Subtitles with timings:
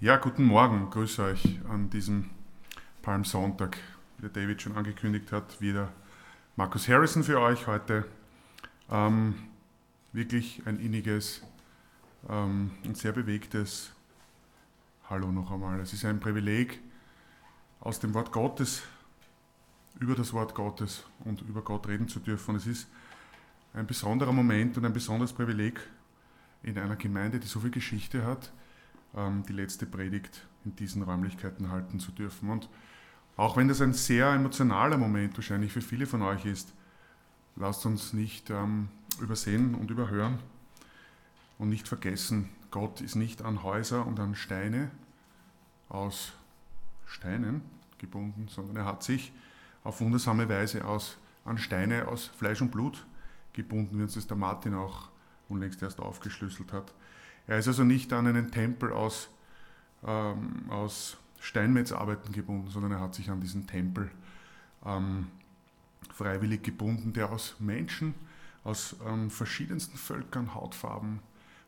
[0.00, 2.30] Ja, guten Morgen, grüße euch an diesem
[3.02, 3.78] Palmsonntag.
[4.16, 5.92] Wie der David schon angekündigt hat, wieder
[6.54, 8.06] Markus Harrison für euch heute.
[8.88, 9.34] Ähm,
[10.12, 11.42] wirklich ein inniges
[12.28, 13.90] ähm, und sehr bewegtes
[15.10, 15.80] Hallo noch einmal.
[15.80, 16.78] Es ist ein Privileg,
[17.80, 18.84] aus dem Wort Gottes,
[19.98, 22.54] über das Wort Gottes und über Gott reden zu dürfen.
[22.54, 22.88] Es ist
[23.74, 25.80] ein besonderer Moment und ein besonderes Privileg
[26.62, 28.52] in einer Gemeinde, die so viel Geschichte hat
[29.14, 32.50] die letzte Predigt in diesen Räumlichkeiten halten zu dürfen.
[32.50, 32.68] Und
[33.36, 36.72] auch wenn das ein sehr emotionaler Moment wahrscheinlich für viele von euch ist,
[37.56, 38.88] lasst uns nicht ähm,
[39.20, 40.38] übersehen und überhören
[41.58, 44.90] und nicht vergessen, Gott ist nicht an Häuser und an Steine
[45.88, 46.32] aus
[47.06, 47.62] Steinen
[47.98, 49.32] gebunden, sondern er hat sich
[49.84, 53.06] auf wundersame Weise aus, an Steine aus Fleisch und Blut
[53.52, 55.08] gebunden, wie uns das der Martin auch
[55.48, 56.92] unlängst erst aufgeschlüsselt hat.
[57.48, 59.30] Er ist also nicht an einen Tempel aus,
[60.06, 64.10] ähm, aus Steinmetzarbeiten gebunden, sondern er hat sich an diesen Tempel
[64.84, 65.28] ähm,
[66.14, 68.14] freiwillig gebunden, der aus Menschen,
[68.64, 71.20] aus ähm, verschiedensten Völkern, Hautfarben,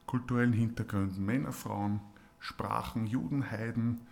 [0.06, 2.00] kulturellen Hintergründen, Männer, Frauen,
[2.40, 4.02] Sprachen, Juden, Heiden,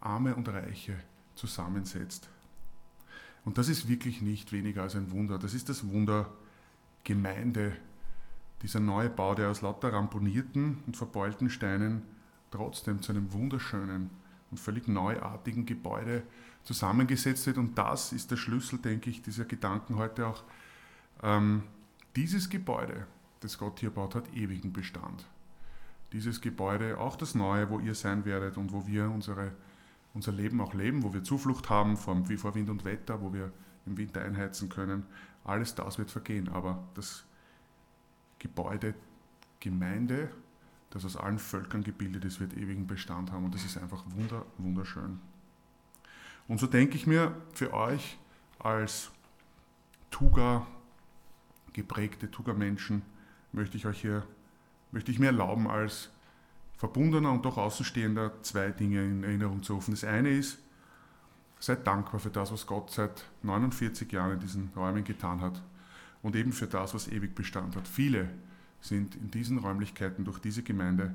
[0.00, 0.94] Arme und Reiche
[1.36, 2.28] zusammensetzt.
[3.46, 5.38] Und das ist wirklich nicht weniger als ein Wunder.
[5.38, 6.30] Das ist das Wunder
[7.02, 7.76] Gemeinde
[8.62, 12.02] dieser neue Bau, der aus lauter ramponierten und verbeulten Steinen
[12.50, 14.10] trotzdem zu einem wunderschönen
[14.50, 16.22] und völlig neuartigen Gebäude
[16.62, 17.58] zusammengesetzt wird.
[17.58, 20.44] Und das ist der Schlüssel, denke ich, dieser Gedanken heute auch.
[21.22, 21.64] Ähm,
[22.16, 23.06] dieses Gebäude,
[23.40, 25.26] das Gott hier baut, hat ewigen Bestand.
[26.12, 29.50] Dieses Gebäude, auch das Neue, wo ihr sein werdet und wo wir unsere,
[30.14, 33.32] unser Leben auch leben, wo wir Zuflucht haben vor, wie vor Wind und Wetter, wo
[33.32, 33.50] wir
[33.86, 35.04] im Winter einheizen können,
[35.42, 36.48] alles das wird vergehen.
[36.48, 37.24] Aber das
[38.44, 38.94] Gebäude,
[39.58, 40.28] Gemeinde,
[40.90, 44.44] das aus allen Völkern gebildet ist, wird ewigen Bestand haben und das ist einfach wunder,
[44.58, 45.18] wunderschön.
[46.46, 48.18] Und so denke ich mir für euch
[48.58, 49.10] als
[50.10, 50.66] Tuga
[51.72, 53.02] geprägte Tuga-Menschen
[53.52, 54.24] möchte ich euch hier,
[54.92, 56.10] möchte ich mir erlauben, als
[56.76, 59.92] Verbundener und doch Außenstehender zwei Dinge in Erinnerung zu rufen.
[59.92, 60.58] Das eine ist,
[61.58, 65.62] seid dankbar für das, was Gott seit 49 Jahren in diesen Räumen getan hat
[66.24, 67.86] und eben für das, was ewig Bestand hat.
[67.86, 68.30] Viele
[68.80, 71.14] sind in diesen Räumlichkeiten durch diese Gemeinde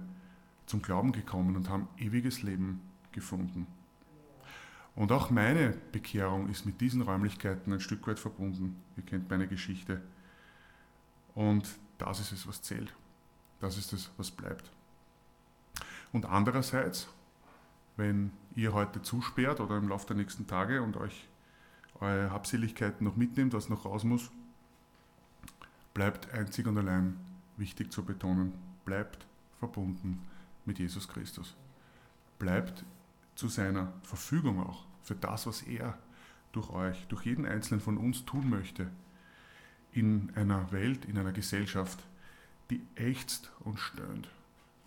[0.67, 2.79] zum Glauben gekommen und haben ewiges Leben
[3.11, 3.65] gefunden.
[4.95, 8.75] Und auch meine Bekehrung ist mit diesen Räumlichkeiten ein Stück weit verbunden.
[8.97, 9.99] Ihr kennt meine Geschichte.
[11.33, 12.93] Und das ist es, was zählt.
[13.59, 14.71] Das ist es, was bleibt.
[16.13, 17.07] Und andererseits,
[17.97, 21.27] wenn ihr heute zusperrt oder im Laufe der nächsten Tage und euch
[21.99, 24.29] eure Habseligkeiten noch mitnehmt, was noch raus muss,
[25.99, 27.17] bleibt einzig und allein
[27.57, 28.53] wichtig zu betonen,
[28.85, 29.27] bleibt
[29.59, 30.21] verbunden
[30.63, 31.57] mit Jesus Christus.
[32.37, 32.85] Bleibt
[33.35, 35.97] zu seiner Verfügung auch für das, was er
[36.53, 38.89] durch euch, durch jeden einzelnen von uns tun möchte,
[39.91, 42.01] in einer Welt, in einer Gesellschaft,
[42.69, 44.29] die ächzt und stöhnt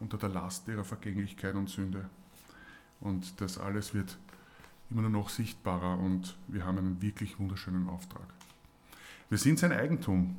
[0.00, 2.08] unter der Last ihrer Vergänglichkeit und Sünde.
[3.00, 4.16] Und das alles wird
[4.88, 8.32] immer nur noch sichtbarer und wir haben einen wirklich wunderschönen Auftrag.
[9.28, 10.38] Wir sind sein Eigentum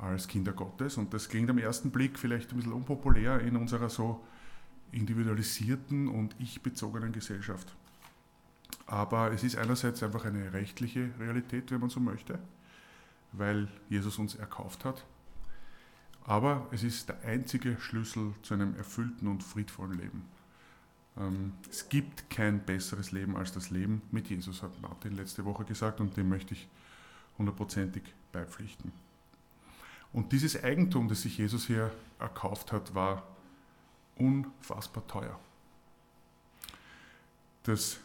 [0.00, 0.96] als Kinder Gottes.
[0.96, 4.24] Und das klingt am ersten Blick vielleicht ein bisschen unpopulär in unserer so
[4.92, 7.74] individualisierten und ich-bezogenen Gesellschaft.
[8.86, 12.38] Aber es ist einerseits einfach eine rechtliche Realität, wenn man so möchte,
[13.32, 15.04] weil Jesus uns erkauft hat.
[16.24, 20.24] Aber es ist der einzige Schlüssel zu einem erfüllten und friedvollen Leben.
[21.16, 25.64] Ähm, es gibt kein besseres Leben als das Leben mit Jesus, hat Martin letzte Woche
[25.64, 26.68] gesagt, und dem möchte ich
[27.38, 28.92] hundertprozentig beipflichten.
[30.12, 33.22] Und dieses Eigentum, das sich Jesus hier erkauft hat, war
[34.16, 35.38] unfassbar teuer.
[37.62, 37.98] Das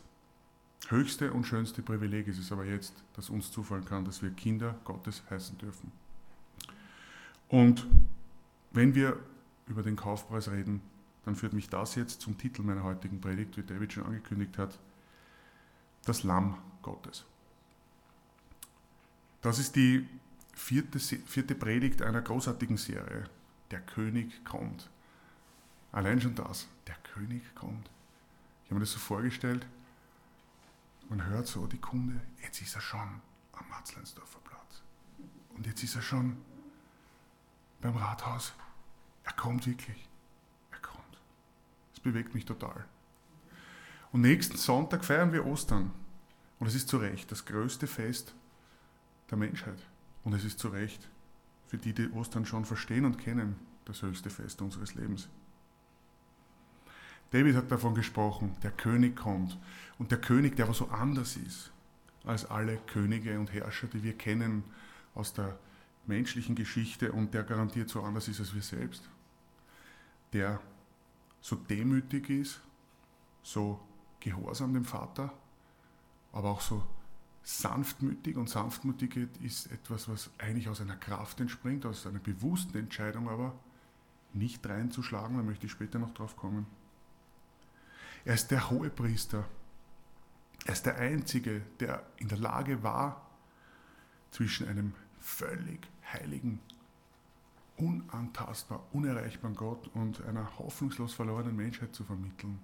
[0.88, 4.76] höchste und schönste Privileg ist es aber jetzt, dass uns zufallen kann, dass wir Kinder
[4.84, 5.92] Gottes heißen dürfen.
[7.50, 7.88] Und
[8.72, 9.20] wenn wir
[9.68, 10.82] über den Kaufpreis reden,
[11.24, 14.78] dann führt mich das jetzt zum Titel meiner heutigen Predigt, wie David schon angekündigt hat,
[16.06, 17.25] das Lamm Gottes.
[19.42, 20.08] Das ist die
[20.56, 23.30] vierte, vierte Predigt einer großartigen Serie.
[23.72, 24.90] Der König kommt.
[25.92, 26.68] Allein schon das.
[26.88, 27.90] Der König kommt.
[28.63, 29.68] Ich habe mir das so vorgestellt.
[31.10, 33.22] Man hört so die Kunde, jetzt ist er schon
[33.54, 34.81] am Matzleinsdorfer Platz.
[35.56, 36.38] Und jetzt ist er schon
[37.80, 38.54] beim Rathaus.
[39.24, 40.10] Er kommt wirklich.
[40.72, 41.19] Er kommt.
[41.94, 42.86] Es bewegt mich total.
[44.12, 45.92] Und nächsten Sonntag feiern wir Ostern.
[46.60, 48.34] Und es ist zu Recht das größte Fest
[49.30, 49.80] der Menschheit.
[50.25, 51.07] Und es ist zu Recht
[51.68, 53.56] für die, die Ostern schon verstehen und kennen,
[53.86, 55.30] das höchste Fest unseres Lebens.
[57.31, 59.57] David hat davon gesprochen, der König kommt.
[59.98, 61.72] Und der König, der aber so anders ist
[62.24, 64.63] als alle Könige und Herrscher, die wir kennen
[65.13, 65.60] aus der
[66.07, 69.07] menschlichen Geschichte und der garantiert so anders ist als wir selbst.
[70.33, 70.60] Der
[71.42, 72.62] so demütig ist,
[73.44, 73.80] so
[74.19, 75.31] gehorsam dem Vater,
[76.31, 76.86] aber auch so
[77.45, 78.36] sanftmütig.
[78.36, 83.56] Und Sanftmütigkeit ist etwas, was eigentlich aus einer Kraft entspringt, aus einer bewussten Entscheidung, aber
[84.33, 86.65] nicht reinzuschlagen, da möchte ich später noch drauf kommen.
[88.25, 89.45] Er ist der hohe Priester.
[90.65, 93.30] Er ist der Einzige, der in der Lage war,
[94.31, 96.59] zwischen einem völlig heiligen,
[97.77, 102.59] unantastbar, unerreichbaren Gott und einer hoffnungslos verlorenen Menschheit zu vermitteln.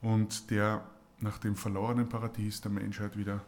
[0.00, 0.84] Und der
[1.22, 3.40] nach dem verlorenen Paradies der Menschheit wieder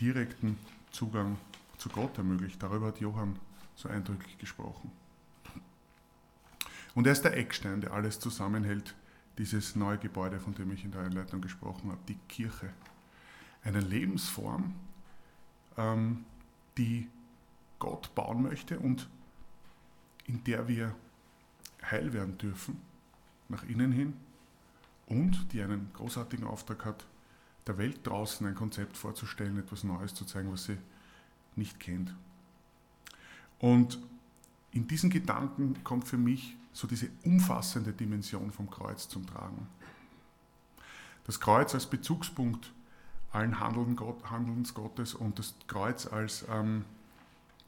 [0.00, 0.58] direkten
[0.90, 1.36] Zugang
[1.78, 2.62] zu Gott ermöglicht.
[2.62, 3.38] Darüber hat Johann
[3.74, 4.90] so eindrücklich gesprochen.
[6.94, 8.94] Und er ist der Eckstein, der alles zusammenhält,
[9.36, 12.72] dieses neue Gebäude, von dem ich in der Einleitung gesprochen habe, die Kirche.
[13.62, 14.74] Eine Lebensform,
[15.76, 16.24] ähm,
[16.78, 17.08] die
[17.78, 19.08] Gott bauen möchte und
[20.24, 20.94] in der wir
[21.82, 22.80] heil werden dürfen,
[23.48, 24.14] nach innen hin,
[25.06, 27.06] und die einen großartigen Auftrag hat,
[27.66, 30.78] der Welt draußen ein Konzept vorzustellen, etwas Neues zu zeigen, was sie
[31.56, 32.14] nicht kennt.
[33.58, 33.98] Und
[34.70, 39.66] in diesen Gedanken kommt für mich so diese umfassende Dimension vom Kreuz zum Tragen.
[41.24, 42.72] Das Kreuz als Bezugspunkt
[43.32, 46.84] allen Handelns Gottes und das Kreuz als ähm,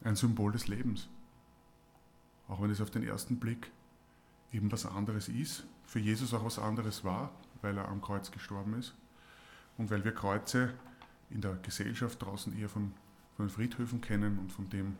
[0.03, 1.09] ein Symbol des Lebens.
[2.49, 3.71] Auch wenn es auf den ersten Blick
[4.53, 7.31] eben was anderes ist, für Jesus auch was anderes war,
[7.63, 8.95] weil er am Kreuz gestorben ist
[9.77, 10.75] und weil wir Kreuze
[11.31, 12.93] in der Gesellschaft draußen eher von,
[13.37, 14.97] von den Friedhöfen kennen und von, dem,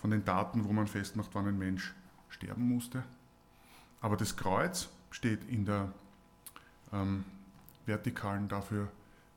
[0.00, 1.94] von den Daten, wo man festmacht, wann ein Mensch
[2.28, 3.02] sterben musste.
[4.00, 5.92] Aber das Kreuz steht in der
[6.92, 7.24] ähm,
[7.86, 8.88] Vertikalen dafür,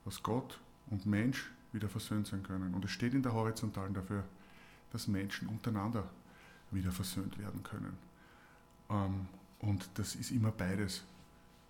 [0.05, 0.59] dass Gott
[0.89, 2.73] und Mensch wieder versöhnt sein können.
[2.73, 4.23] Und es steht in der Horizontalen dafür,
[4.91, 6.03] dass Menschen untereinander
[6.71, 8.08] wieder versöhnt werden können.
[8.89, 9.27] Ähm,
[9.59, 11.03] und das ist immer beides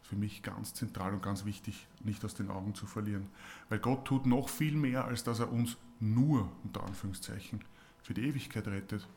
[0.04, 3.28] für mich ganz zentral und ganz wichtig, nicht aus den Augen zu verlieren.
[3.70, 7.64] Weil Gott tut noch viel mehr, als dass er uns nur, unter Anführungszeichen,
[8.02, 9.08] für die Ewigkeit rettet.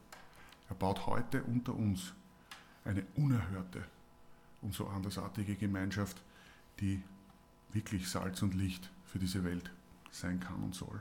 [0.69, 2.13] Er baut heute unter uns
[2.85, 3.85] eine unerhörte
[4.61, 6.23] und so andersartige Gemeinschaft,
[6.81, 7.03] die
[7.73, 9.71] wirklich Salz und Licht für diese Welt
[10.11, 11.01] sein kann und soll.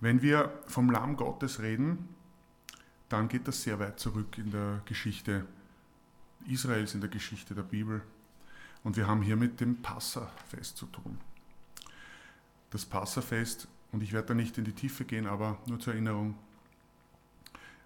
[0.00, 2.08] Wenn wir vom Lamm Gottes reden,
[3.08, 5.46] dann geht das sehr weit zurück in der Geschichte
[6.46, 8.02] Israels, in der Geschichte der Bibel.
[8.84, 11.18] Und wir haben hier mit dem Passafest zu tun.
[12.70, 16.36] Das Passafest, und ich werde da nicht in die Tiefe gehen, aber nur zur Erinnerung,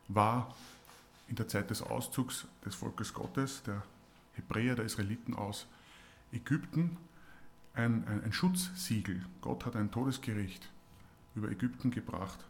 [0.09, 0.55] war
[1.29, 3.83] in der Zeit des Auszugs des Volkes Gottes, der
[4.35, 5.67] Hebräer, der Israeliten aus
[6.33, 6.97] Ägypten,
[7.75, 9.25] ein, ein, ein Schutzsiegel.
[9.41, 10.69] Gott hat ein Todesgericht
[11.35, 12.45] über Ägypten gebracht.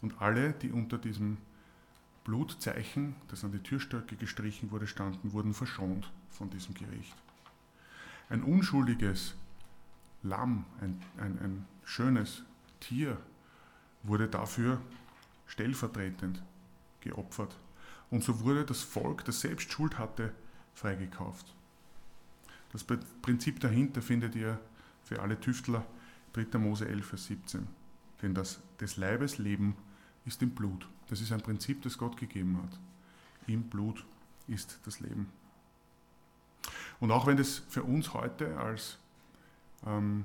[0.00, 1.38] Und alle, die unter diesem
[2.24, 7.14] Blutzeichen, das an die Türstöcke gestrichen wurde, standen, wurden verschont von diesem Gericht.
[8.28, 9.34] Ein unschuldiges
[10.22, 12.44] Lamm, ein, ein, ein schönes
[12.80, 13.18] Tier,
[14.04, 14.80] wurde dafür
[15.46, 16.42] stellvertretend
[17.00, 17.56] geopfert.
[18.10, 20.32] Und so wurde das Volk, das selbst Schuld hatte,
[20.74, 21.54] freigekauft.
[22.72, 24.58] Das Prinzip dahinter findet ihr
[25.04, 25.84] für alle Tüftler
[26.32, 26.58] 3.
[26.58, 27.66] Mose 11, Vers 17.
[28.22, 29.76] Denn das des Leibes Leben
[30.24, 30.88] ist im Blut.
[31.12, 32.80] Das ist ein Prinzip, das Gott gegeben hat.
[33.46, 34.02] Im Blut
[34.48, 35.30] ist das Leben.
[37.00, 38.96] Und auch wenn das für uns heute als
[39.86, 40.24] ähm,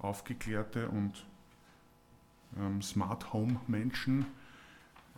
[0.00, 1.24] aufgeklärte und
[2.58, 4.26] ähm, Smart Home Menschen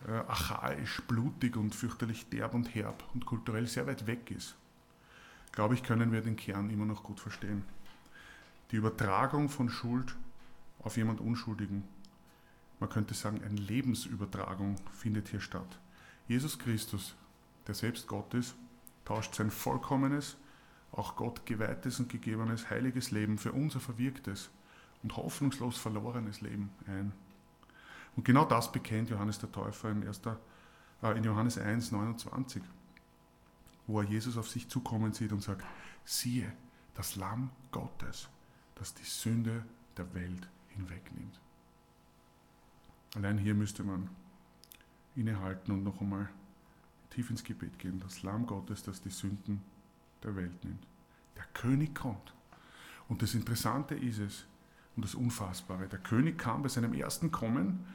[0.07, 4.55] äh, archaisch, blutig und fürchterlich derb und herb und kulturell sehr weit weg ist,
[5.51, 7.63] glaube ich, können wir den Kern immer noch gut verstehen.
[8.69, 10.15] Die Übertragung von Schuld
[10.83, 11.85] auf jemand Unschuldigen
[12.79, 15.79] man könnte sagen, eine Lebensübertragung findet hier statt.
[16.27, 17.15] Jesus Christus,
[17.65, 18.55] der selbst Gott ist,
[19.05, 20.37] tauscht sein vollkommenes,
[20.91, 24.49] auch Gott geweihtes und gegebenes heiliges Leben für unser verwirktes
[25.03, 27.13] und hoffnungslos verlorenes Leben ein.
[28.15, 30.21] Und genau das bekennt Johannes der Täufer in, 1.,
[31.03, 32.63] äh, in Johannes 1, 29,
[33.85, 35.63] wo er Jesus auf sich zukommen sieht und sagt,
[36.03, 36.51] siehe,
[36.95, 38.27] das Lamm Gottes,
[38.75, 39.63] das die Sünde
[39.95, 41.39] der Welt hinwegnimmt.
[43.17, 44.11] Allein hier müsste man
[45.15, 46.29] innehalten und noch einmal
[47.09, 47.99] tief ins Gebet gehen.
[47.99, 49.63] Das Lamm Gottes, das die Sünden
[50.21, 50.85] der Welt nimmt.
[51.35, 52.35] Der König kommt.
[53.07, 54.45] Und das Interessante ist es
[54.95, 55.87] und das Unfassbare.
[55.87, 57.87] Der König kam bei seinem ersten Kommen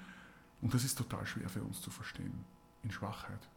[0.61, 2.45] und das ist total schwer für uns zu verstehen.
[2.83, 3.49] In Schwachheit.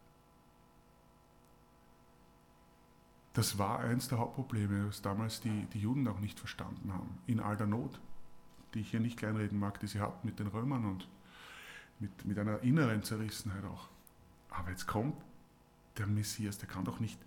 [3.32, 7.18] das war eins der Hauptprobleme, was damals die, die Juden auch nicht verstanden haben.
[7.26, 8.00] In all der Not,
[8.72, 11.06] die ich hier nicht kleinreden mag, die sie hatten mit den Römern und
[11.98, 13.88] mit, mit einer inneren Zerrissenheit auch.
[14.50, 15.16] Aber jetzt kommt
[15.98, 17.18] der Messias, der kann doch nicht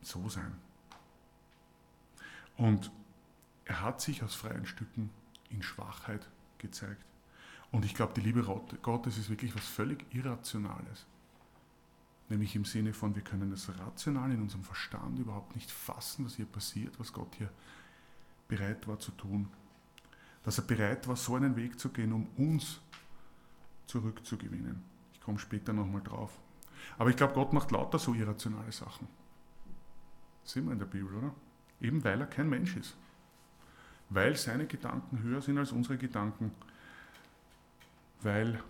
[0.00, 0.56] so sein.
[2.56, 2.90] Und
[3.64, 5.10] er hat sich aus freien Stücken
[5.50, 6.28] in Schwachheit
[6.58, 7.04] gezeigt.
[7.70, 8.42] Und ich glaube, die Liebe
[8.82, 11.04] Gottes ist wirklich was völlig Irrationales.
[12.28, 16.36] Nämlich im Sinne von, wir können das rational in unserem Verstand überhaupt nicht fassen, was
[16.36, 17.50] hier passiert, was Gott hier
[18.48, 19.48] bereit war zu tun.
[20.42, 22.80] Dass er bereit war, so einen Weg zu gehen, um uns
[23.86, 24.82] zurückzugewinnen.
[25.12, 26.38] Ich komme später nochmal drauf.
[26.98, 29.08] Aber ich glaube, Gott macht lauter so irrationale Sachen.
[30.44, 31.34] Sehen wir in der Bibel, oder?
[31.80, 32.96] Eben weil er kein Mensch ist.
[34.08, 36.52] Weil seine Gedanken höher sind als unsere Gedanken.
[38.22, 38.62] Weil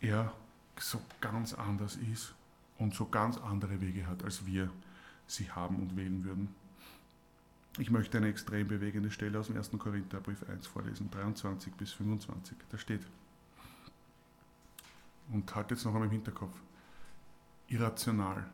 [0.00, 0.32] er
[0.78, 2.34] so ganz anders ist
[2.78, 4.70] und so ganz andere Wege hat, als wir
[5.26, 6.54] sie haben und wählen würden.
[7.78, 9.70] Ich möchte eine extrem bewegende Stelle aus dem 1.
[9.78, 12.56] Korintherbrief 1 vorlesen, 23 bis 25.
[12.70, 13.00] Da steht,
[15.30, 16.56] und halt jetzt noch einmal im Hinterkopf,
[17.68, 18.44] irrational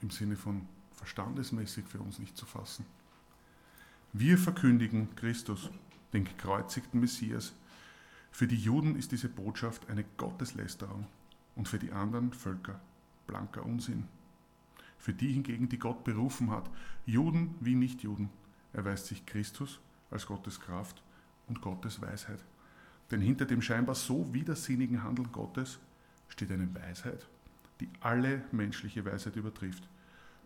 [0.00, 2.84] im Sinne von verstandesmäßig für uns nicht zu fassen.
[4.12, 5.70] Wir verkündigen Christus,
[6.12, 7.52] den gekreuzigten Messias.
[8.30, 11.06] Für die Juden ist diese Botschaft eine Gotteslästerung
[11.56, 12.80] und für die anderen Völker
[13.26, 14.08] blanker Unsinn.
[14.98, 16.68] Für die hingegen, die Gott berufen hat,
[17.06, 18.28] Juden wie Nichtjuden,
[18.72, 21.02] erweist sich Christus als Gottes Kraft
[21.48, 22.44] und Gottes Weisheit.
[23.10, 25.78] Denn hinter dem scheinbar so widersinnigen Handeln Gottes
[26.30, 27.26] steht eine Weisheit,
[27.80, 29.86] die alle menschliche Weisheit übertrifft.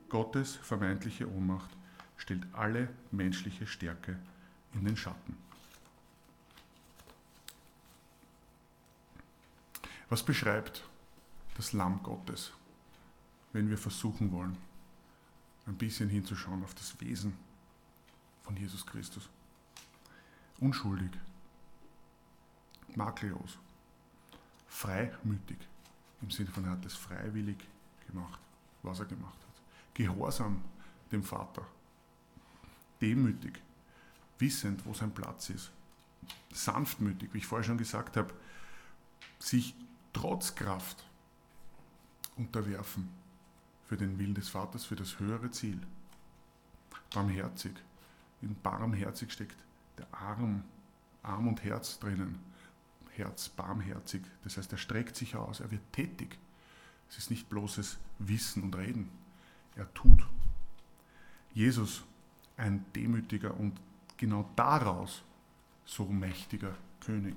[0.08, 1.70] Gottes vermeintliche Ohnmacht
[2.16, 4.18] stellt alle menschliche Stärke
[4.72, 5.36] in den Schatten.
[10.08, 10.84] Was beschreibt
[11.56, 12.52] das Lamm Gottes?
[13.54, 14.56] wenn wir versuchen wollen,
[15.66, 17.38] ein bisschen hinzuschauen auf das Wesen
[18.42, 19.30] von Jesus Christus.
[20.58, 21.12] Unschuldig,
[22.96, 23.58] makellos,
[24.66, 25.56] freimütig,
[26.24, 27.58] im Sinne von, er hat es freiwillig
[28.06, 28.40] gemacht,
[28.82, 29.62] was er gemacht hat.
[29.94, 30.62] Gehorsam
[31.12, 31.66] dem Vater,
[33.00, 33.60] demütig,
[34.38, 35.70] wissend, wo sein Platz ist,
[36.52, 38.34] sanftmütig, wie ich vorher schon gesagt habe,
[39.38, 39.74] sich
[40.12, 41.04] trotz Kraft
[42.36, 43.08] unterwerfen
[43.86, 45.80] für den Willen des Vaters, für das höhere Ziel.
[47.12, 47.74] Barmherzig.
[48.40, 49.56] In barmherzig steckt
[49.98, 50.64] der Arm,
[51.22, 52.38] Arm und Herz drinnen.
[53.16, 54.22] Herz barmherzig.
[54.42, 56.38] Das heißt, er streckt sich aus, er wird tätig.
[57.08, 59.10] Es ist nicht bloßes Wissen und Reden.
[59.76, 60.26] Er tut.
[61.52, 62.04] Jesus,
[62.56, 63.80] ein demütiger und
[64.16, 65.22] genau daraus
[65.84, 67.36] so mächtiger König.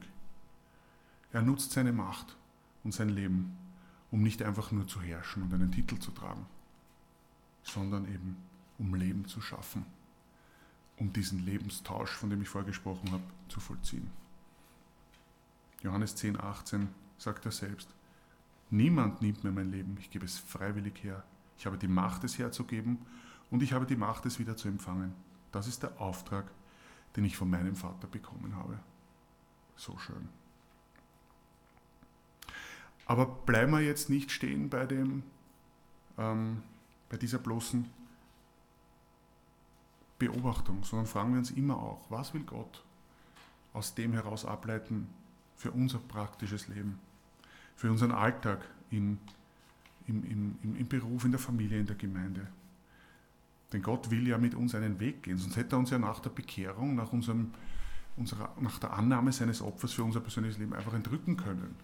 [1.31, 2.36] Er nutzt seine Macht
[2.84, 3.57] und sein Leben
[4.12, 6.46] um nicht einfach nur zu herrschen und einen Titel zu tragen,
[7.63, 8.38] sondern eben
[8.77, 9.86] um Leben zu schaffen,
[10.98, 14.10] um diesen Lebenstausch, von dem ich vorher gesprochen habe, zu vollziehen.
[15.88, 17.88] Johannes 10, 18 sagt er selbst,
[18.70, 21.24] niemand nimmt mir mein Leben, ich gebe es freiwillig her.
[21.58, 23.00] Ich habe die Macht, es herzugeben
[23.50, 25.13] und ich habe die Macht, es wieder zu empfangen.
[25.53, 26.51] Das ist der Auftrag,
[27.15, 28.77] den ich von meinem Vater bekommen habe.
[29.77, 30.27] So schön.
[33.06, 35.24] Aber bleiben wir jetzt nicht stehen bei, dem,
[36.17, 36.63] ähm,
[37.08, 37.89] bei dieser bloßen
[40.20, 42.84] Beobachtung, sondern fragen wir uns immer auch, was will Gott
[43.72, 45.08] aus dem heraus ableiten
[45.57, 46.99] für unser praktisches Leben,
[47.75, 48.59] für unseren Alltag
[48.89, 49.17] in,
[50.07, 50.23] im,
[50.63, 52.47] im, im Beruf, in der Familie, in der Gemeinde.
[53.73, 56.19] Denn Gott will ja mit uns einen Weg gehen, sonst hätte er uns ja nach
[56.19, 57.51] der Bekehrung, nach, unserem,
[58.15, 61.75] unserer, nach der Annahme seines Opfers für unser persönliches Leben einfach entrücken können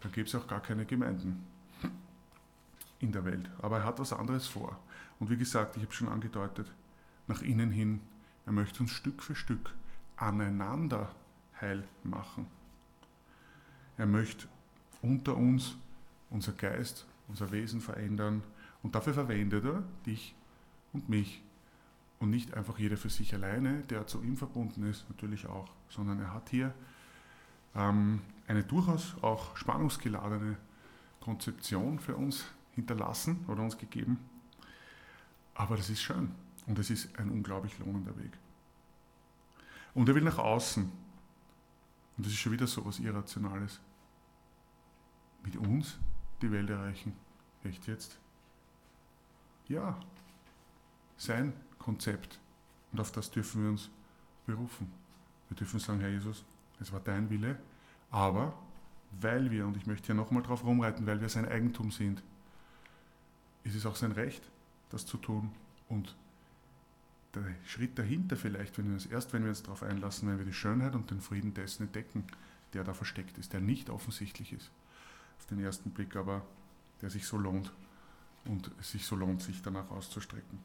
[0.00, 1.44] dann gäbe es auch gar keine Gemeinden
[2.98, 3.50] in der Welt.
[3.60, 4.78] Aber er hat was anderes vor.
[5.18, 6.70] Und wie gesagt, ich habe schon angedeutet,
[7.26, 8.00] nach innen hin,
[8.46, 9.74] er möchte uns Stück für Stück
[10.16, 11.14] aneinander
[11.60, 12.46] heil machen.
[14.00, 14.48] Er möchte
[15.02, 15.76] unter uns
[16.30, 18.42] unser Geist, unser Wesen verändern
[18.82, 20.34] und dafür verwendet er dich
[20.94, 21.42] und mich
[22.18, 26.18] und nicht einfach jeder für sich alleine, der zu ihm verbunden ist, natürlich auch, sondern
[26.18, 26.72] er hat hier
[27.74, 30.56] ähm, eine durchaus auch spannungsgeladene
[31.20, 34.18] Konzeption für uns hinterlassen oder uns gegeben.
[35.52, 36.30] Aber das ist schön
[36.66, 38.32] und es ist ein unglaublich lohnender Weg.
[39.92, 43.78] Und er will nach außen, und das ist schon wieder so etwas Irrationales,
[45.44, 45.98] mit uns
[46.42, 47.14] die Welt erreichen.
[47.64, 48.18] Echt jetzt?
[49.68, 49.98] Ja,
[51.16, 52.40] sein Konzept.
[52.92, 53.90] Und auf das dürfen wir uns
[54.46, 54.90] berufen.
[55.48, 56.44] Wir dürfen sagen, Herr Jesus,
[56.80, 57.58] es war dein Wille,
[58.10, 58.54] aber
[59.20, 62.22] weil wir, und ich möchte hier nochmal drauf rumreiten, weil wir sein Eigentum sind,
[63.64, 64.42] ist es auch sein Recht,
[64.88, 65.50] das zu tun.
[65.88, 66.16] Und
[67.34, 70.44] der Schritt dahinter vielleicht, wenn wir uns, erst wenn wir uns darauf einlassen, wenn wir
[70.44, 72.24] die Schönheit und den Frieden dessen entdecken,
[72.72, 74.70] der da versteckt ist, der nicht offensichtlich ist
[75.40, 76.42] auf den ersten Blick, aber
[77.00, 77.72] der sich so lohnt
[78.44, 80.58] und es sich so lohnt, sich danach auszustrecken.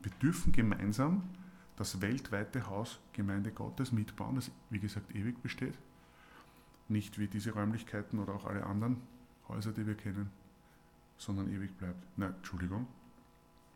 [0.00, 1.28] Wir dürfen gemeinsam
[1.76, 5.76] das weltweite Haus Gemeinde Gottes mitbauen, das wie gesagt ewig besteht.
[6.88, 9.02] Nicht wie diese Räumlichkeiten oder auch alle anderen
[9.48, 10.30] Häuser, die wir kennen,
[11.18, 12.02] sondern ewig bleibt.
[12.16, 12.86] Na, Entschuldigung,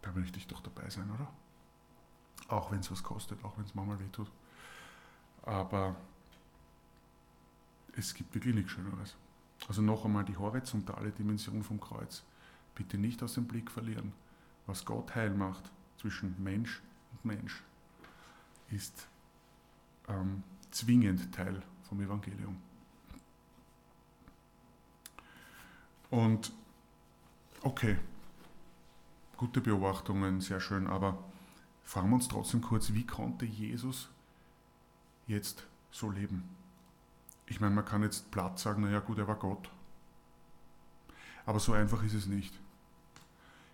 [0.03, 1.31] da möchte ich doch dabei sein, oder?
[2.49, 4.31] Auch wenn es was kostet, auch wenn es manchmal wehtut.
[5.43, 5.97] Aber
[7.97, 9.17] es gibt wirklich nichts Schöneres.
[9.67, 12.23] Also noch einmal die horizontale Dimension vom Kreuz.
[12.75, 14.13] Bitte nicht aus dem Blick verlieren.
[14.67, 16.81] Was Gott heil macht zwischen Mensch
[17.13, 17.63] und Mensch,
[18.71, 19.09] ist
[20.09, 22.57] ähm, zwingend Teil vom Evangelium.
[26.11, 26.53] Und
[27.63, 27.97] okay,
[29.37, 31.23] gute Beobachtungen, sehr schön, aber
[31.83, 34.09] fragen wir uns trotzdem kurz, wie konnte Jesus
[35.27, 36.58] jetzt so leben?
[37.51, 39.71] Ich meine, man kann jetzt platt sagen, naja gut, er war Gott.
[41.47, 42.53] Aber so einfach ist es nicht.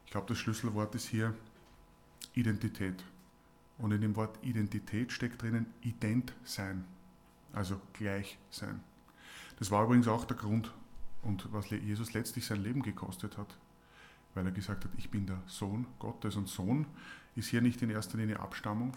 [0.05, 1.35] Ich glaube, das Schlüsselwort ist hier
[2.35, 3.03] Identität.
[3.79, 6.85] Und in dem Wort Identität steckt drinnen ident sein,
[7.53, 8.81] also gleich sein.
[9.59, 10.73] Das war übrigens auch der Grund
[11.23, 13.57] und was Jesus letztlich sein Leben gekostet hat,
[14.35, 16.37] weil er gesagt hat, ich bin der Sohn Gottes.
[16.37, 16.87] Und Sohn
[17.35, 18.97] ist hier nicht in erster Linie Abstammung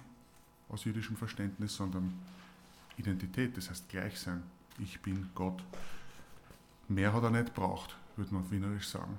[0.69, 2.13] aus jüdischem Verständnis, sondern
[2.98, 4.43] Identität, das heißt gleich sein
[4.79, 5.63] ich bin Gott.
[6.88, 9.17] Mehr hat er nicht braucht, würde man wienerisch sagen.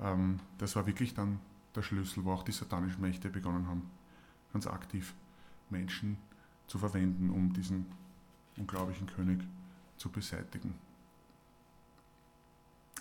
[0.00, 1.40] Ähm, das war wirklich dann
[1.74, 3.90] der Schlüssel, wo auch die satanischen Mächte begonnen haben,
[4.52, 5.14] ganz aktiv
[5.70, 6.18] Menschen
[6.66, 7.86] zu verwenden, um diesen
[8.56, 9.40] unglaublichen König
[9.96, 10.74] zu beseitigen.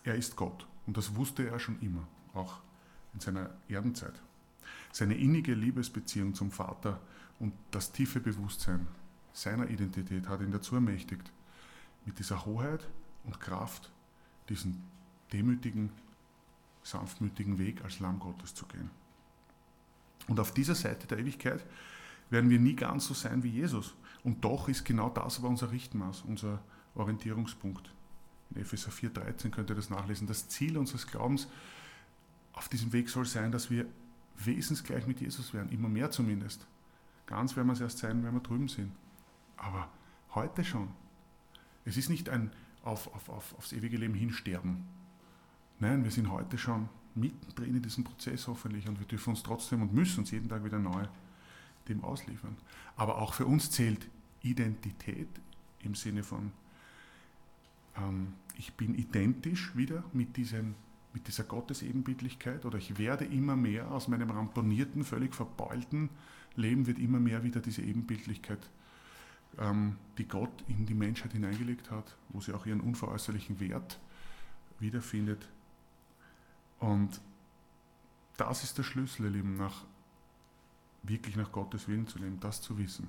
[0.04, 2.62] Er ist Gott und das wusste er schon immer, auch
[3.14, 4.22] in seiner Erdenzeit.
[4.92, 7.00] Seine innige Liebesbeziehung zum Vater
[7.40, 8.88] und das tiefe Bewusstsein
[9.34, 11.32] seiner Identität hat ihn dazu ermächtigt,
[12.06, 12.88] mit dieser Hoheit
[13.26, 13.92] und Kraft
[14.50, 14.84] diesen
[15.34, 15.92] demütigen,
[16.84, 18.90] sanftmütigen Weg als Lamm Gottes zu gehen.
[20.28, 21.66] Und auf dieser Seite der Ewigkeit
[22.30, 23.94] werden wir nie ganz so sein wie Jesus.
[24.24, 26.62] Und doch ist genau das aber unser Richtmaß, unser
[26.96, 27.94] Orientierungspunkt.
[28.52, 30.28] In Epheser 4,13 könnt ihr das nachlesen.
[30.28, 31.48] Das Ziel unseres Glaubens
[32.54, 33.86] auf diesem Weg soll sein, dass wir
[34.38, 36.66] wesensgleich mit Jesus werden, immer mehr zumindest.
[37.26, 38.92] Ganz werden wir es erst sein, wenn wir drüben sind.
[39.58, 39.90] Aber
[40.34, 40.90] heute schon,
[41.88, 42.52] es ist nicht ein
[42.84, 44.86] auf, auf, auf, aufs ewige Leben hinsterben.
[45.80, 49.82] Nein, wir sind heute schon mittendrin in diesem Prozess hoffentlich und wir dürfen uns trotzdem
[49.82, 51.06] und müssen uns jeden Tag wieder neu
[51.88, 52.58] dem ausliefern.
[52.98, 54.10] Aber auch für uns zählt
[54.44, 55.30] Identität
[55.82, 56.52] im Sinne von,
[57.98, 60.76] ähm, ich bin identisch wieder mit, diesem,
[61.14, 66.10] mit dieser Gottesebenbildlichkeit oder ich werde immer mehr aus meinem ramponierten, völlig verbeulten
[66.56, 68.60] Leben wird immer mehr wieder diese Ebenbildlichkeit
[70.18, 74.00] die Gott in die Menschheit hineingelegt hat, wo sie auch ihren unveräußerlichen Wert
[74.80, 75.48] wiederfindet.
[76.80, 77.20] Und
[78.38, 79.84] das ist der Schlüssel, ihr Lieben, nach,
[81.02, 83.08] wirklich nach Gottes Willen zu leben, das zu wissen.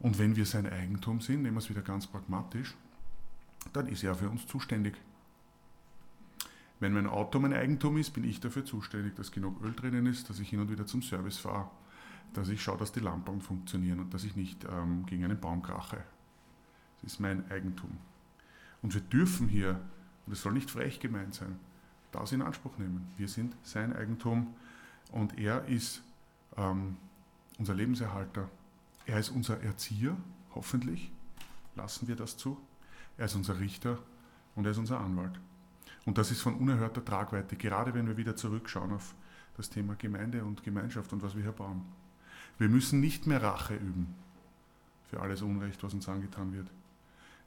[0.00, 2.74] Und wenn wir sein Eigentum sind, nehmen wir es wieder ganz pragmatisch,
[3.72, 4.96] dann ist er für uns zuständig.
[6.80, 10.30] Wenn mein Auto mein Eigentum ist, bin ich dafür zuständig, dass genug Öl drinnen ist,
[10.30, 11.70] dass ich hin und wieder zum Service fahre,
[12.32, 15.62] dass ich schaue, dass die Lampen funktionieren und dass ich nicht ähm, gegen einen Baum
[15.62, 16.02] krache.
[17.00, 17.96] Das ist mein Eigentum.
[18.82, 19.80] Und wir dürfen hier,
[20.26, 21.58] und es soll nicht frech gemeint sein,
[22.12, 23.10] das in Anspruch nehmen.
[23.16, 24.54] Wir sind sein Eigentum
[25.12, 26.02] und er ist
[26.56, 26.96] ähm,
[27.58, 28.48] unser Lebenserhalter.
[29.06, 30.16] Er ist unser Erzieher,
[30.54, 31.10] hoffentlich.
[31.74, 32.58] Lassen wir das zu.
[33.16, 33.98] Er ist unser Richter
[34.54, 35.38] und er ist unser Anwalt.
[36.04, 39.14] Und das ist von unerhörter Tragweite, gerade wenn wir wieder zurückschauen auf
[39.56, 41.82] das Thema Gemeinde und Gemeinschaft und was wir hier bauen.
[42.58, 44.14] Wir müssen nicht mehr Rache üben
[45.10, 46.68] für alles Unrecht, was uns angetan wird.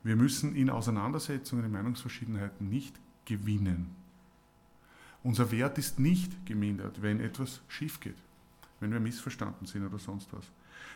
[0.03, 3.95] Wir müssen in Auseinandersetzungen, in Meinungsverschiedenheiten nicht gewinnen.
[5.23, 8.17] Unser Wert ist nicht gemindert, wenn etwas schief geht,
[8.79, 10.45] wenn wir missverstanden sind oder sonst was.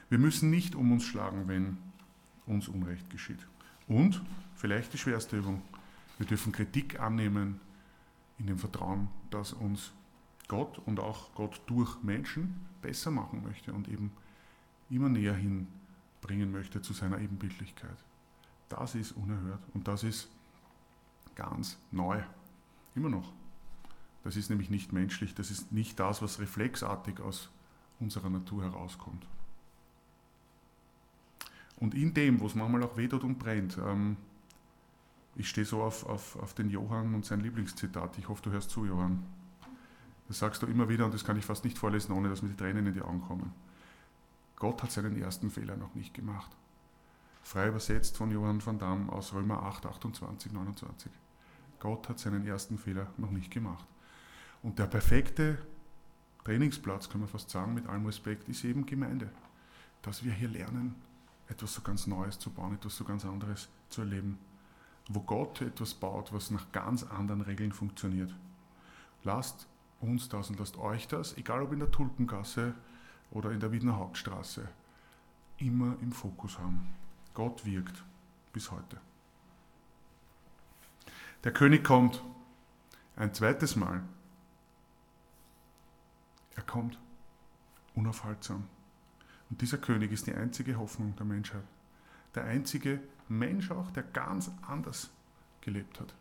[0.09, 1.77] Wir müssen nicht um uns schlagen, wenn
[2.47, 3.45] uns Unrecht geschieht.
[3.87, 4.21] Und,
[4.55, 5.61] vielleicht die schwerste Übung,
[6.17, 7.59] wir dürfen Kritik annehmen
[8.39, 9.91] in dem Vertrauen, dass uns
[10.47, 14.11] Gott und auch Gott durch Menschen besser machen möchte und eben
[14.89, 17.97] immer näher hinbringen möchte zu seiner Ebenbildlichkeit.
[18.69, 20.29] Das ist unerhört und das ist
[21.35, 22.21] ganz neu.
[22.95, 23.31] Immer noch.
[24.23, 27.49] Das ist nämlich nicht menschlich, das ist nicht das, was reflexartig aus
[27.99, 29.25] unserer Natur herauskommt.
[31.77, 34.17] Und in dem, wo es manchmal auch wehtut und brennt, ähm,
[35.35, 38.69] ich stehe so auf, auf, auf den Johann und sein Lieblingszitat, ich hoffe, du hörst
[38.69, 39.23] zu, Johann.
[40.27, 42.49] Das sagst du immer wieder und das kann ich fast nicht vorlesen, ohne dass mir
[42.49, 43.53] die Tränen in die Augen kommen.
[44.55, 46.51] Gott hat seinen ersten Fehler noch nicht gemacht.
[47.43, 51.11] Frei übersetzt von Johann van Damme aus Römer 8, 28, 29.
[51.79, 53.85] Gott hat seinen ersten Fehler noch nicht gemacht.
[54.63, 55.59] Und der perfekte
[56.43, 59.29] Trainingsplatz, kann man fast sagen, mit allem Respekt, ist eben Gemeinde.
[60.01, 60.95] Dass wir hier lernen,
[61.47, 64.39] etwas so ganz Neues zu bauen, etwas so ganz anderes zu erleben.
[65.09, 68.33] Wo Gott etwas baut, was nach ganz anderen Regeln funktioniert.
[69.23, 69.67] Lasst
[70.01, 72.73] uns das und lasst euch das, egal ob in der Tulpengasse
[73.31, 74.67] oder in der Wiener Hauptstraße,
[75.57, 76.93] immer im Fokus haben.
[77.33, 78.03] Gott wirkt
[78.53, 78.99] bis heute.
[81.43, 82.23] Der König kommt
[83.15, 84.01] ein zweites Mal.
[86.55, 86.97] Er kommt
[87.93, 88.67] unaufhaltsam.
[89.49, 91.63] Und dieser König ist die einzige Hoffnung der Menschheit.
[92.33, 95.09] Der einzige Mensch auch, der ganz anders
[95.61, 96.13] gelebt hat.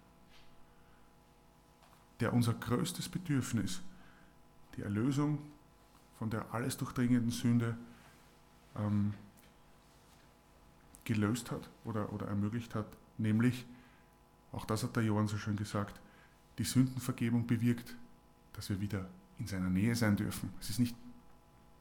[2.25, 3.83] Der unser größtes Bedürfnis,
[4.77, 5.41] die Erlösung
[6.19, 7.77] von der alles durchdringenden Sünde,
[8.77, 9.13] ähm,
[11.05, 12.87] gelöst hat oder, oder ermöglicht hat,
[13.19, 13.67] nämlich,
[14.53, 16.01] auch das hat der Johann so schön gesagt,
[16.57, 17.95] die Sündenvergebung bewirkt,
[18.55, 19.07] dass wir wieder
[19.39, 20.49] in seiner Nähe sein dürfen.
[20.61, 20.97] Es ist nicht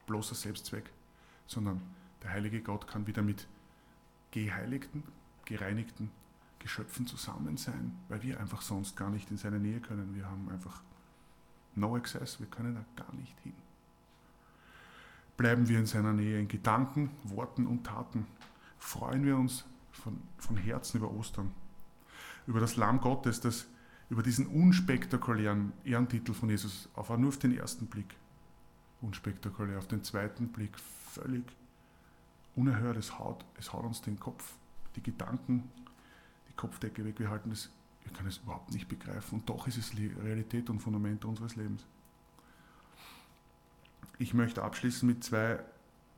[0.08, 0.89] bloßer Selbstzweck,
[1.47, 1.79] sondern
[2.21, 3.47] der heilige Gott kann wieder mit
[4.32, 5.03] geheiligten,
[5.45, 6.12] gereinigten
[6.63, 10.15] Geschöpfen zusammen sein, weil wir einfach sonst gar nicht in seine Nähe können.
[10.15, 10.82] Wir haben einfach
[11.76, 13.54] no access, wir können da gar nicht hin.
[15.36, 18.26] Bleiben wir in seiner Nähe in Gedanken, Worten und Taten.
[18.80, 21.52] Freuen wir uns von, von Herzen über Ostern,
[22.47, 23.65] über das Lamm Gottes, das
[24.10, 28.15] über diesen unspektakulären Ehrentitel von Jesus, auf nur auf den ersten Blick
[29.02, 30.80] unspektakulär, auf den zweiten Blick
[31.12, 31.43] völlig
[32.56, 32.95] unerhört.
[32.95, 34.54] Es haut, es haut uns den Kopf,
[34.95, 35.69] die Gedanken,
[36.54, 37.20] die Kopfdecke weg.
[37.20, 37.70] Wir halten es,
[38.04, 39.39] wir können es überhaupt nicht begreifen.
[39.39, 41.86] Und doch ist es Realität und Fundament unseres Lebens.
[44.20, 45.60] Ich möchte abschließen mit zwei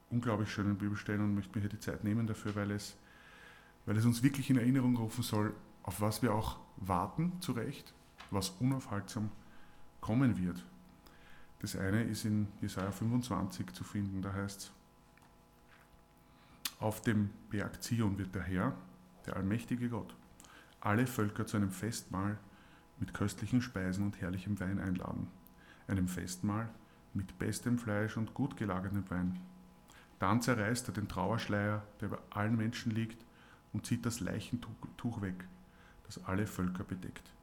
[0.09, 2.95] unglaublich schönen Bibelstellen und möchte mir hier die Zeit nehmen dafür, weil es,
[3.85, 7.93] weil es uns wirklich in Erinnerung rufen soll, auf was wir auch warten, zu Recht,
[8.31, 9.31] was unaufhaltsam
[10.01, 10.63] kommen wird.
[11.59, 14.71] Das eine ist in Jesaja 25 zu finden, da heißt es,
[16.79, 18.75] auf dem Berg Zion wird der Herr,
[19.25, 20.13] der allmächtige Gott,
[20.81, 22.37] alle Völker zu einem Festmahl
[22.99, 25.27] mit köstlichen Speisen und herrlichem Wein einladen,
[25.87, 26.69] einem Festmahl
[27.13, 29.39] mit bestem Fleisch und gut gelagertem Wein.
[30.19, 33.25] Dann zerreißt er den Trauerschleier, der über allen Menschen liegt,
[33.73, 35.45] und zieht das Leichentuch weg,
[36.05, 37.33] das alle Völker bedeckt.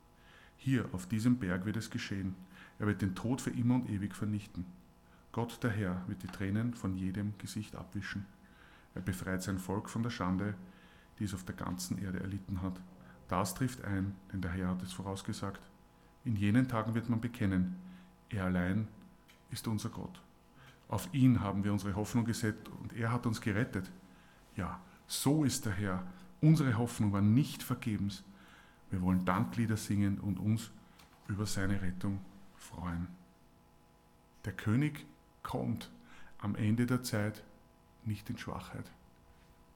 [0.56, 2.34] Hier, auf diesem Berg wird es geschehen.
[2.78, 4.64] Er wird den Tod für immer und ewig vernichten.
[5.32, 8.24] Gott der Herr wird die Tränen von jedem Gesicht abwischen.
[8.94, 10.54] Er befreit sein Volk von der Schande,
[11.18, 12.80] die es auf der ganzen Erde erlitten hat.
[13.32, 15.58] Das trifft ein, denn der Herr hat es vorausgesagt.
[16.22, 17.76] In jenen Tagen wird man bekennen,
[18.28, 18.88] er allein
[19.50, 20.20] ist unser Gott.
[20.86, 23.90] Auf ihn haben wir unsere Hoffnung gesetzt und er hat uns gerettet.
[24.54, 26.06] Ja, so ist der Herr.
[26.42, 28.22] Unsere Hoffnung war nicht vergebens.
[28.90, 30.70] Wir wollen Danklieder singen und uns
[31.26, 32.20] über seine Rettung
[32.58, 33.08] freuen.
[34.44, 35.06] Der König
[35.42, 35.90] kommt
[36.36, 37.42] am Ende der Zeit
[38.04, 38.90] nicht in Schwachheit,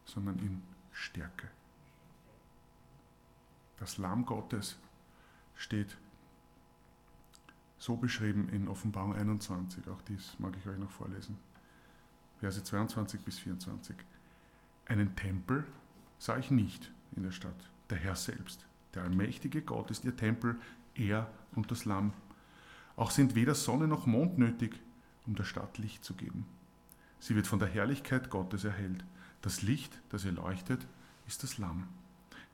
[0.05, 0.61] sondern in
[0.93, 1.49] Stärke.
[3.79, 4.77] Das Lamm Gottes
[5.55, 5.97] steht
[7.79, 11.37] so beschrieben in Offenbarung 21, auch dies mag ich euch noch vorlesen,
[12.41, 13.97] Verse 22 bis 24.
[14.87, 15.67] Einen Tempel
[16.19, 20.57] sah ich nicht in der Stadt, der Herr selbst der allmächtige Gott ist ihr Tempel,
[20.95, 22.15] er und das Lamm.
[22.97, 24.81] Auch sind weder Sonne noch Mond nötig,
[25.27, 26.47] um der Stadt Licht zu geben.
[27.21, 29.05] Sie wird von der Herrlichkeit Gottes erhellt.
[29.43, 30.87] Das Licht, das ihr leuchtet,
[31.27, 31.89] ist das Lamm.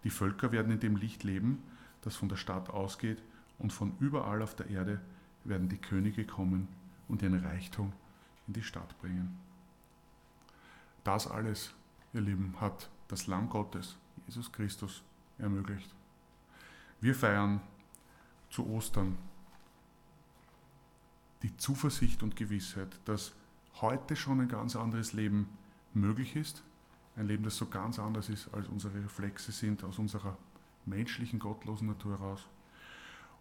[0.05, 1.63] Die Völker werden in dem Licht leben,
[2.03, 3.23] das von der Stadt ausgeht,
[3.59, 5.01] und von überall auf der Erde
[5.45, 6.69] werden die Könige kommen
[7.09, 7.93] und ihren Reichtum
[8.47, 9.39] in die Stadt bringen.
[11.05, 11.73] Das alles,
[12.13, 15.03] ihr Lieben, hat das Lamm Gottes, Jesus Christus,
[15.39, 15.95] ermöglicht.
[17.01, 17.61] Wir feiern
[18.51, 19.17] zu Ostern
[21.43, 23.33] die Zuversicht und Gewissheit, dass
[23.81, 25.49] heute schon ein ganz anderes Leben
[25.95, 26.63] möglich ist.
[27.17, 30.37] Ein Leben, das so ganz anders ist, als unsere Reflexe sind, aus unserer
[30.87, 32.47] menschlichen, gottlosen Natur heraus.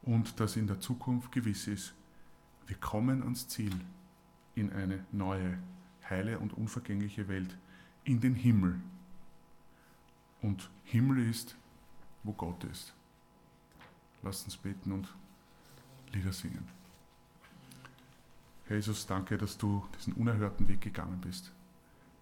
[0.02, 1.94] Und dass in der Zukunft gewiss ist,
[2.68, 3.74] wir kommen ans Ziel
[4.56, 5.58] in eine neue,
[6.10, 7.58] heile und unvergängliche Welt,
[8.04, 8.80] in den Himmel.
[10.42, 11.56] Und Himmel ist,
[12.24, 12.94] wo Gott ist.
[14.24, 15.14] Lasst uns beten und
[16.14, 16.68] Lieder singen.
[18.70, 21.52] Jesus, danke, dass du diesen unerhörten Weg gegangen bist.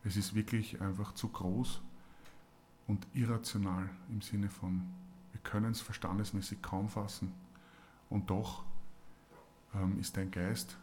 [0.04, 1.82] Es ist wirklich einfach zu groß
[2.88, 4.82] und irrational im Sinne von,
[5.32, 7.34] wir können es verstandesmäßig kaum fassen.
[8.10, 8.64] Und doch
[9.76, 10.78] ähm, ist dein Geist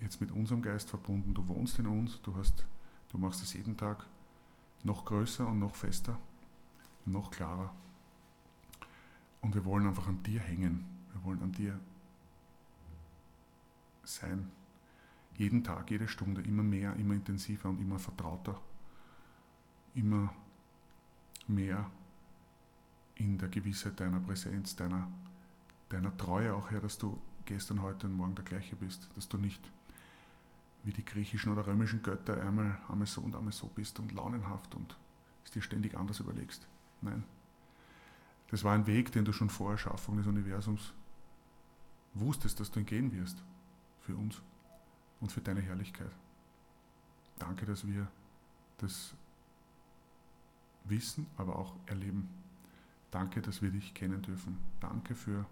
[0.00, 1.32] jetzt mit unserem Geist verbunden.
[1.34, 2.66] Du wohnst in uns, du, hast,
[3.10, 4.04] du machst es jeden Tag
[4.82, 6.18] noch größer und noch fester,
[7.06, 7.72] noch klarer.
[9.40, 10.84] Und wir wollen einfach an dir hängen.
[11.12, 11.78] Wir wollen an dir
[14.04, 14.50] sein.
[15.36, 18.60] Jeden Tag, jede Stunde, immer mehr, immer intensiver und immer vertrauter.
[19.94, 20.32] Immer
[21.48, 21.90] mehr
[23.16, 25.08] in der Gewissheit deiner Präsenz, deiner,
[25.88, 29.38] deiner Treue auch her, dass du gestern, heute und morgen der gleiche bist, dass du
[29.38, 29.60] nicht
[30.84, 34.74] wie die griechischen oder römischen Götter einmal, einmal so und einmal so bist und launenhaft
[34.74, 34.96] und
[35.44, 36.66] es dir ständig anders überlegst.
[37.00, 37.24] Nein.
[38.48, 40.92] Das war ein Weg, den du schon vor Erschaffung des Universums
[42.14, 43.42] wusstest, dass du ihn gehen wirst.
[44.00, 44.42] Für uns
[45.22, 46.10] und für deine Herrlichkeit.
[47.38, 48.08] Danke, dass wir
[48.78, 49.14] das
[50.84, 52.28] wissen, aber auch erleben.
[53.10, 54.58] Danke, dass wir dich kennen dürfen.
[54.80, 55.46] Danke für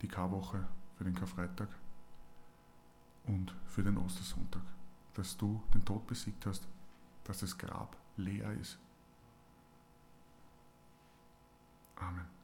[0.00, 1.68] die Karwoche, für den Karfreitag
[3.26, 4.62] und für den Ostersonntag,
[5.14, 6.66] dass du den Tod besiegt hast,
[7.24, 8.78] dass das Grab leer ist.
[11.96, 12.41] Amen.